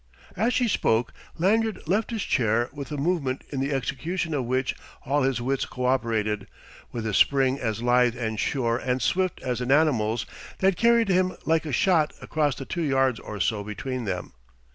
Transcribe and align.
As 0.35 0.51
she 0.51 0.67
spoke, 0.67 1.13
Lanyard 1.37 1.87
left 1.87 2.09
his 2.09 2.23
chair 2.23 2.71
with 2.73 2.91
a 2.91 2.97
movement 2.97 3.43
in 3.51 3.59
the 3.59 3.71
execution 3.71 4.33
of 4.33 4.45
which 4.45 4.73
all 5.05 5.21
his 5.21 5.39
wits 5.43 5.63
co 5.67 5.85
operated, 5.85 6.47
with 6.91 7.05
a 7.05 7.13
spring 7.13 7.59
as 7.59 7.83
lithe 7.83 8.17
and 8.17 8.39
sure 8.39 8.77
and 8.77 8.99
swift 8.99 9.39
as 9.43 9.61
an 9.61 9.71
animal's, 9.71 10.25
that 10.57 10.75
carried 10.75 11.09
him 11.09 11.37
like 11.45 11.67
a 11.67 11.71
shot 11.71 12.13
across 12.19 12.55
the 12.55 12.65
two 12.65 12.81
yards 12.81 13.19
or 13.19 13.39
so 13.39 13.63
between 13.63 14.05
them. 14.05 14.33